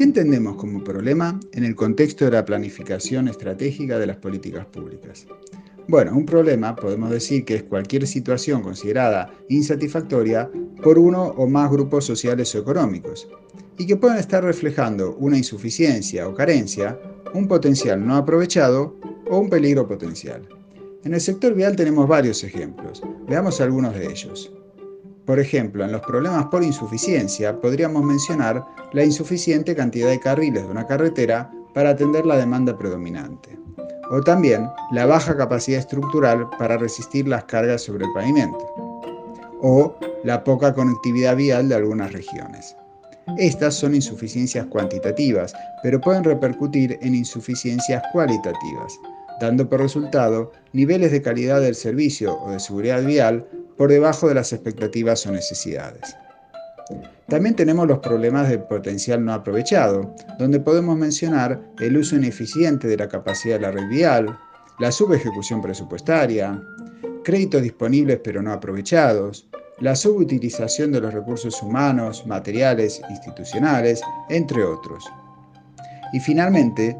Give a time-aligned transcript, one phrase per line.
[0.00, 5.26] ¿Qué entendemos como problema en el contexto de la planificación estratégica de las políticas públicas?
[5.88, 10.50] Bueno, un problema podemos decir que es cualquier situación considerada insatisfactoria
[10.82, 13.28] por uno o más grupos sociales o económicos
[13.76, 16.98] y que pueden estar reflejando una insuficiencia o carencia,
[17.34, 18.96] un potencial no aprovechado
[19.28, 20.48] o un peligro potencial.
[21.04, 23.02] En el sector vial tenemos varios ejemplos.
[23.28, 24.50] Veamos algunos de ellos.
[25.26, 30.70] Por ejemplo, en los problemas por insuficiencia podríamos mencionar la insuficiente cantidad de carriles de
[30.70, 33.58] una carretera para atender la demanda predominante.
[34.10, 38.58] O también la baja capacidad estructural para resistir las cargas sobre el pavimento.
[39.60, 42.76] O la poca conectividad vial de algunas regiones.
[43.38, 48.98] Estas son insuficiencias cuantitativas, pero pueden repercutir en insuficiencias cualitativas,
[49.40, 53.46] dando por resultado niveles de calidad del servicio o de seguridad vial
[53.80, 56.14] por debajo de las expectativas o necesidades.
[57.28, 62.98] También tenemos los problemas de potencial no aprovechado, donde podemos mencionar el uso ineficiente de
[62.98, 64.38] la capacidad de la red vial,
[64.80, 66.62] la subejecución presupuestaria,
[67.24, 75.10] créditos disponibles pero no aprovechados, la subutilización de los recursos humanos, materiales, institucionales, entre otros.
[76.12, 76.98] Y finalmente,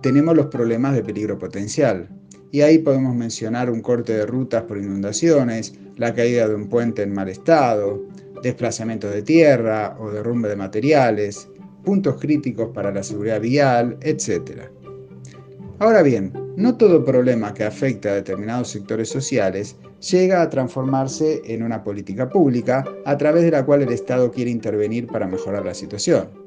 [0.00, 2.08] tenemos los problemas de peligro potencial,
[2.52, 7.02] y ahí podemos mencionar un corte de rutas por inundaciones, la caída de un puente
[7.02, 8.02] en mal estado,
[8.42, 11.48] desplazamiento de tierra o derrumbe de materiales,
[11.82, 14.68] puntos críticos para la seguridad vial, etc.
[15.78, 19.76] Ahora bien, no todo problema que afecta a determinados sectores sociales
[20.10, 24.50] llega a transformarse en una política pública a través de la cual el Estado quiere
[24.50, 26.41] intervenir para mejorar la situación.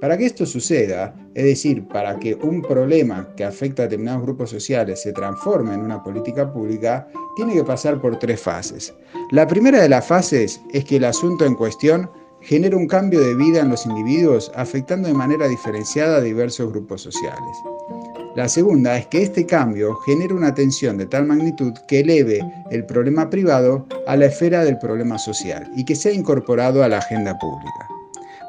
[0.00, 4.50] Para que esto suceda, es decir, para que un problema que afecta a determinados grupos
[4.50, 8.94] sociales se transforme en una política pública, tiene que pasar por tres fases.
[9.32, 12.08] La primera de las fases es que el asunto en cuestión
[12.40, 17.02] genera un cambio de vida en los individuos afectando de manera diferenciada a diversos grupos
[17.02, 17.56] sociales.
[18.36, 22.86] La segunda es que este cambio genera una tensión de tal magnitud que eleve el
[22.86, 27.36] problema privado a la esfera del problema social y que sea incorporado a la agenda
[27.36, 27.97] pública.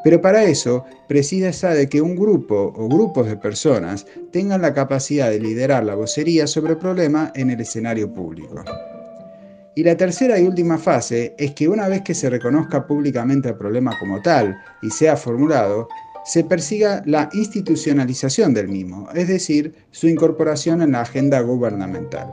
[0.03, 5.29] Pero para eso precisa de que un grupo o grupos de personas tengan la capacidad
[5.29, 8.63] de liderar la vocería sobre el problema en el escenario público.
[9.75, 13.55] Y la tercera y última fase es que una vez que se reconozca públicamente el
[13.55, 15.87] problema como tal y sea formulado,
[16.25, 22.31] se persiga la institucionalización del mismo, es decir, su incorporación en la agenda gubernamental.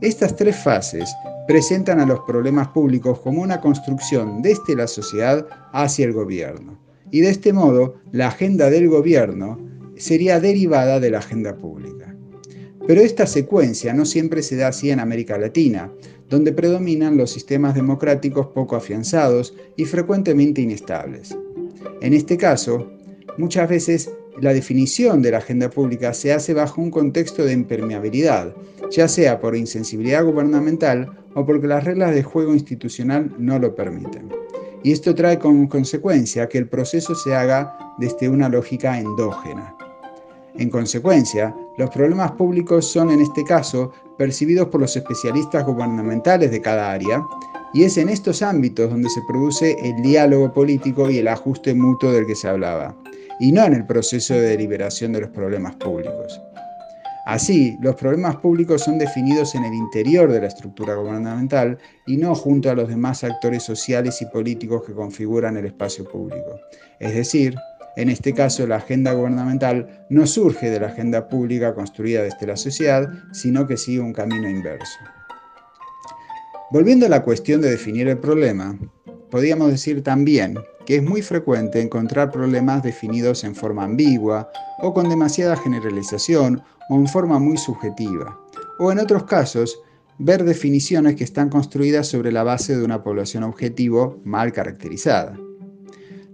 [0.00, 1.08] Estas tres fases
[1.46, 6.78] presentan a los problemas públicos como una construcción desde la sociedad hacia el gobierno.
[7.10, 9.58] Y de este modo, la agenda del gobierno
[9.96, 12.14] sería derivada de la agenda pública.
[12.86, 15.90] Pero esta secuencia no siempre se da así en América Latina,
[16.28, 21.36] donde predominan los sistemas democráticos poco afianzados y frecuentemente inestables.
[22.00, 22.90] En este caso,
[23.38, 28.54] muchas veces la definición de la agenda pública se hace bajo un contexto de impermeabilidad,
[28.90, 34.28] ya sea por insensibilidad gubernamental o porque las reglas de juego institucional no lo permiten.
[34.82, 39.74] Y esto trae como consecuencia que el proceso se haga desde una lógica endógena.
[40.56, 46.60] En consecuencia, los problemas públicos son en este caso percibidos por los especialistas gubernamentales de
[46.60, 47.24] cada área
[47.72, 52.12] y es en estos ámbitos donde se produce el diálogo político y el ajuste mutuo
[52.12, 52.94] del que se hablaba
[53.40, 56.40] y no en el proceso de deliberación de los problemas públicos.
[57.26, 62.34] Así, los problemas públicos son definidos en el interior de la estructura gubernamental y no
[62.34, 66.60] junto a los demás actores sociales y políticos que configuran el espacio público.
[67.00, 67.56] Es decir,
[67.96, 72.56] en este caso, la agenda gubernamental no surge de la agenda pública construida desde la
[72.56, 74.98] sociedad, sino que sigue un camino inverso.
[76.72, 78.76] Volviendo a la cuestión de definir el problema,
[79.34, 85.08] podríamos decir también que es muy frecuente encontrar problemas definidos en forma ambigua o con
[85.08, 88.38] demasiada generalización o en forma muy subjetiva,
[88.78, 89.76] o en otros casos,
[90.18, 95.36] ver definiciones que están construidas sobre la base de una población objetivo mal caracterizada.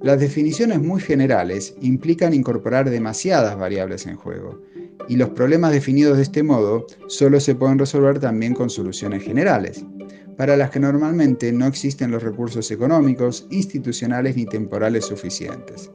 [0.03, 4.61] Las definiciones muy generales implican incorporar demasiadas variables en juego,
[5.11, 9.85] y los problemas definidos de este modo solo se pueden resolver también con soluciones generales
[10.37, 15.91] para las que normalmente no existen los recursos económicos, institucionales ni temporales suficientes.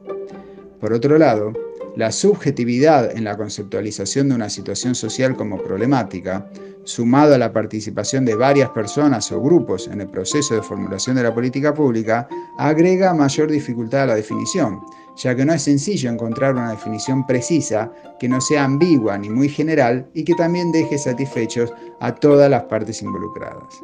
[0.80, 1.54] Por otro lado,
[1.96, 6.48] la subjetividad en la conceptualización de una situación social como problemática,
[6.84, 11.22] sumado a la participación de varias personas o grupos en el proceso de formulación de
[11.22, 12.28] la política pública,
[12.58, 14.80] agrega mayor dificultad a la definición,
[15.16, 17.90] ya que no es sencillo encontrar una definición precisa
[18.20, 22.64] que no sea ambigua ni muy general y que también deje satisfechos a todas las
[22.64, 23.82] partes involucradas.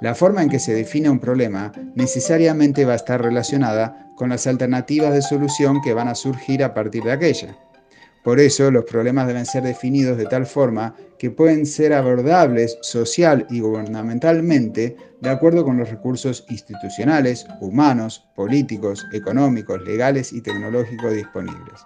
[0.00, 4.46] La forma en que se define un problema necesariamente va a estar relacionada con las
[4.46, 7.56] alternativas de solución que van a surgir a partir de aquella.
[8.22, 13.46] Por eso los problemas deben ser definidos de tal forma que pueden ser abordables social
[13.50, 21.80] y gubernamentalmente de acuerdo con los recursos institucionales, humanos, políticos, económicos, legales y tecnológicos disponibles.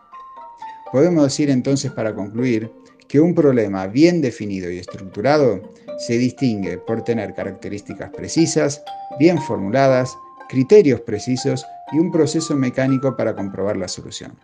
[0.90, 2.70] Podemos decir entonces para concluir
[3.08, 5.62] que un problema bien definido y estructurado
[5.98, 8.82] se distingue por tener características precisas,
[9.18, 10.16] bien formuladas,
[10.48, 14.38] criterios precisos y un proceso mecánico para comprobar la solución.